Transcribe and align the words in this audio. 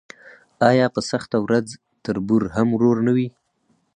آیا 0.69 0.85
په 0.95 1.01
سخته 1.11 1.37
ورځ 1.45 1.67
تربور 2.03 2.43
هم 2.55 2.67
ورور 2.73 2.97
نه 3.07 3.11
وي؟ 3.15 3.27